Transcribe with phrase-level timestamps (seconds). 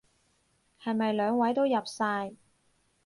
[0.81, 2.33] 係咪兩位都入晒？